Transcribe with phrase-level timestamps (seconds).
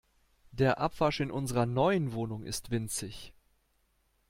[0.51, 3.35] Der Abwasch in unserer neuen Wohnung ist winzig.